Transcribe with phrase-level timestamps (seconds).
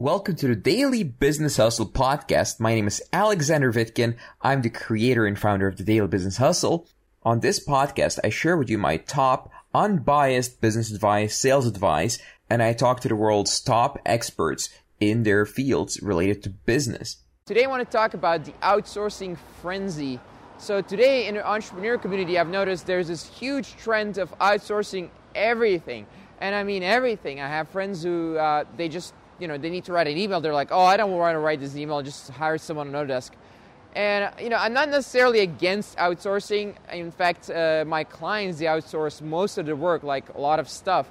[0.00, 2.58] Welcome to the Daily Business Hustle podcast.
[2.58, 4.16] My name is Alexander Vitkin.
[4.40, 6.88] I'm the creator and founder of the Daily Business Hustle.
[7.22, 12.18] On this podcast, I share with you my top unbiased business advice, sales advice,
[12.48, 17.18] and I talk to the world's top experts in their fields related to business.
[17.44, 20.18] Today I want to talk about the outsourcing frenzy.
[20.56, 26.06] So today in the entrepreneur community, I've noticed there's this huge trend of outsourcing everything.
[26.40, 27.38] And I mean everything.
[27.38, 30.40] I have friends who uh, they just you know, they need to write an email,
[30.40, 33.30] they're like, oh, I don't want to write this email, just hire someone on Odesk.
[33.94, 36.76] And, you know, I'm not necessarily against outsourcing.
[36.92, 40.68] In fact, uh, my clients, they outsource most of the work, like a lot of
[40.68, 41.10] stuff.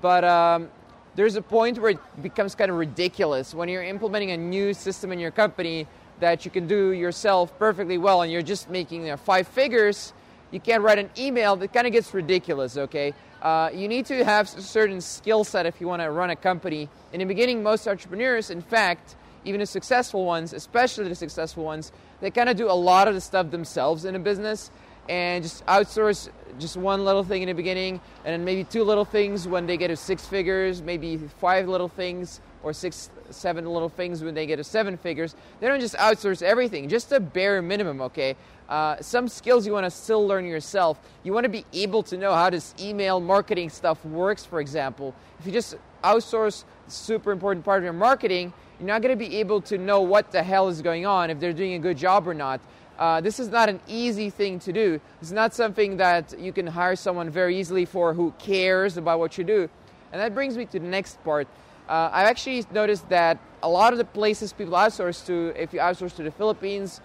[0.00, 0.70] But um,
[1.16, 5.10] there's a point where it becomes kind of ridiculous when you're implementing a new system
[5.10, 5.88] in your company
[6.20, 10.12] that you can do yourself perfectly well and you're just making you know, five figures
[10.50, 13.14] you can't write an email, that kind of gets ridiculous, okay?
[13.42, 16.36] Uh, you need to have a certain skill set if you want to run a
[16.36, 16.88] company.
[17.12, 21.92] In the beginning, most entrepreneurs, in fact, even the successful ones, especially the successful ones,
[22.20, 24.70] they kind of do a lot of the stuff themselves in a business
[25.08, 29.04] and just outsource just one little thing in the beginning and then maybe two little
[29.04, 33.88] things when they get to six figures, maybe five little things or six, seven little
[33.88, 35.34] things when they get to seven figures.
[35.60, 38.36] They don't just outsource everything, just a bare minimum, okay?
[38.68, 41.00] Uh, some skills you want to still learn yourself.
[41.22, 45.14] You want to be able to know how this email marketing stuff works, for example.
[45.38, 49.36] If you just outsource super important part of your marketing, you're not going to be
[49.38, 52.28] able to know what the hell is going on, if they're doing a good job
[52.28, 52.60] or not.
[52.98, 55.00] Uh, this is not an easy thing to do.
[55.22, 59.38] It's not something that you can hire someone very easily for who cares about what
[59.38, 59.70] you do.
[60.12, 61.48] And that brings me to the next part.
[61.90, 65.80] Uh, I've actually noticed that a lot of the places people outsource to, if you
[65.80, 67.00] outsource to the Philippines,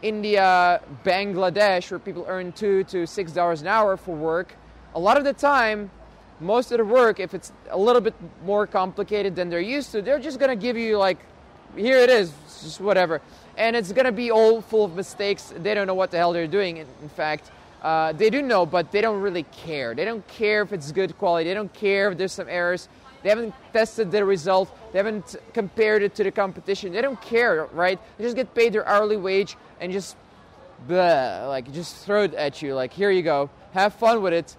[0.00, 4.54] India, Bangladesh, where people earn two to six dollars an hour for work,
[4.94, 5.90] a lot of the time,
[6.40, 10.00] most of the work, if it's a little bit more complicated than they're used to,
[10.00, 11.18] they're just gonna give you like,
[11.76, 13.20] here it is, just whatever,
[13.58, 15.52] and it's gonna be all full of mistakes.
[15.58, 16.78] They don't know what the hell they're doing.
[16.78, 17.50] In, fact,
[17.82, 19.94] uh, they do know, but they don't really care.
[19.94, 21.50] They don't care if it's good quality.
[21.50, 22.88] They don't care if there's some errors.
[23.26, 24.70] They haven't tested the result.
[24.92, 26.92] They haven't compared it to the competition.
[26.92, 27.98] They don't care, right?
[28.16, 30.16] They just get paid their hourly wage and just,
[30.88, 32.76] bleh, like, just throw it at you.
[32.76, 33.50] Like, here you go.
[33.72, 34.56] Have fun with it.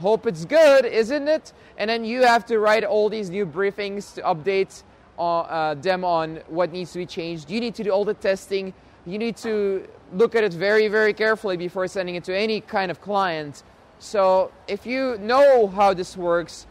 [0.00, 1.54] Hope it's good, isn't it?
[1.78, 4.82] And then you have to write all these new briefings to update
[5.18, 7.50] uh, uh, them on what needs to be changed.
[7.50, 8.74] You need to do all the testing.
[9.06, 12.90] You need to look at it very, very carefully before sending it to any kind
[12.90, 13.62] of client.
[13.98, 16.66] So if you know how this works,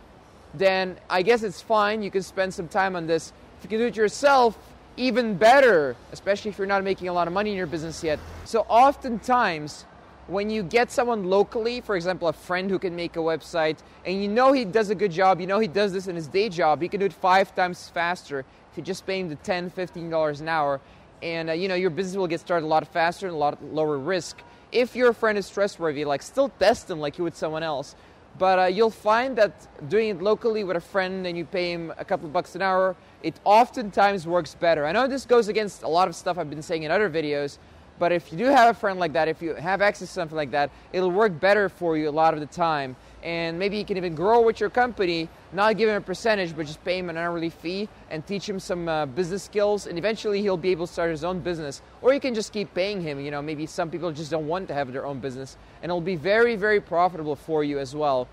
[0.53, 2.01] then I guess it's fine.
[2.01, 3.33] You can spend some time on this.
[3.57, 4.57] If you can do it yourself,
[4.97, 8.19] even better, especially if you're not making a lot of money in your business yet.
[8.45, 9.85] So, oftentimes,
[10.27, 14.21] when you get someone locally, for example, a friend who can make a website, and
[14.21, 16.49] you know he does a good job, you know he does this in his day
[16.49, 18.39] job, he can do it five times faster
[18.71, 20.79] if you just pay him the $10, $15 an hour.
[21.21, 23.61] And uh, you know your business will get started a lot faster and a lot
[23.63, 24.41] lower risk.
[24.71, 27.95] If your friend is trustworthy, like still test them like you would someone else.
[28.39, 31.93] But uh, you'll find that doing it locally with a friend and you pay him
[31.97, 34.85] a couple bucks an hour, it oftentimes works better.
[34.85, 37.57] I know this goes against a lot of stuff I've been saying in other videos,
[37.99, 40.35] but if you do have a friend like that, if you have access to something
[40.35, 42.95] like that, it'll work better for you a lot of the time.
[43.21, 46.65] And maybe you can even grow with your company, not give him a percentage, but
[46.65, 49.87] just pay him an hourly fee and teach him some uh, business skills.
[49.87, 51.81] And eventually he'll be able to start his own business.
[52.01, 53.19] Or you can just keep paying him.
[53.19, 55.57] You know, maybe some people just don't want to have their own business.
[55.83, 58.29] And it'll be very, very profitable for you as well.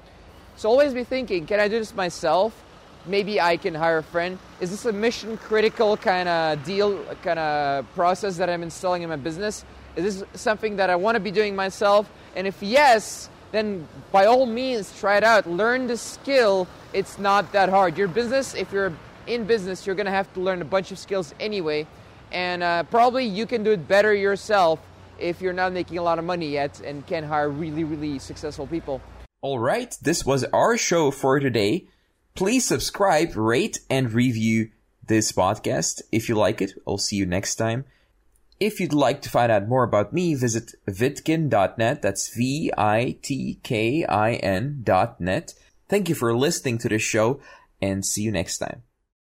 [0.54, 2.62] So always be thinking, can I do this myself?
[3.06, 4.38] Maybe I can hire a friend.
[4.60, 9.08] Is this a mission critical kind of deal, kind of process that I'm installing in
[9.08, 9.64] my business?
[9.96, 12.10] Is this something that I want to be doing myself?
[12.34, 15.48] And if yes, then by all means try it out.
[15.48, 16.68] Learn the skill.
[16.92, 17.96] It's not that hard.
[17.96, 18.92] Your business, if you're
[19.26, 21.86] in business, you're going to have to learn a bunch of skills anyway.
[22.32, 24.80] And uh, probably you can do it better yourself
[25.18, 28.66] if you're not making a lot of money yet and can hire really, really successful
[28.66, 29.00] people.
[29.42, 31.86] All right, this was our show for today.
[32.36, 34.70] Please subscribe, rate, and review
[35.06, 36.74] this podcast if you like it.
[36.86, 37.86] I'll see you next time.
[38.60, 42.02] If you'd like to find out more about me, visit vitkin.net.
[42.02, 43.20] That's V-I-T-K-I-N
[44.84, 45.54] dot net.
[45.88, 47.40] Thank you for listening to the show
[47.80, 48.82] and see you next time.